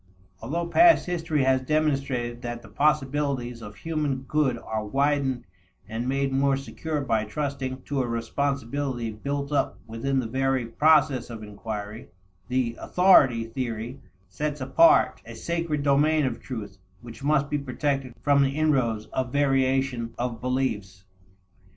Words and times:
Although 0.41 0.65
past 0.69 1.05
history 1.05 1.43
has 1.43 1.61
demonstrated 1.61 2.41
that 2.41 2.63
the 2.63 2.69
possibilities 2.69 3.61
of 3.61 3.75
human 3.75 4.23
good 4.23 4.57
are 4.57 4.83
widened 4.83 5.45
and 5.87 6.09
made 6.09 6.31
more 6.33 6.57
secure 6.57 7.01
by 7.01 7.23
trusting 7.23 7.83
to 7.83 8.01
a 8.01 8.07
responsibility 8.07 9.11
built 9.11 9.51
up 9.51 9.77
within 9.85 10.19
the 10.19 10.25
very 10.25 10.65
process 10.65 11.29
of 11.29 11.43
inquiry, 11.43 12.09
the 12.47 12.75
"authority" 12.81 13.43
theory 13.43 14.01
sets 14.27 14.59
apart 14.59 15.21
a 15.23 15.35
sacred 15.35 15.83
domain 15.83 16.25
of 16.25 16.39
truth 16.41 16.79
which 17.01 17.23
must 17.23 17.47
be 17.47 17.59
protected 17.59 18.15
from 18.23 18.41
the 18.41 18.57
inroads 18.57 19.05
of 19.13 19.31
variation 19.31 20.15
of 20.17 20.41
beliefs. 20.41 21.05